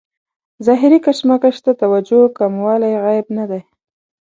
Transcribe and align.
ظاهري 0.65 0.97
کشمکش 1.05 1.57
ته 1.63 1.71
توجه 1.81 2.21
کموالی 2.37 2.93
عیب 3.05 3.27
نه 3.37 3.45
دی. 3.49 3.61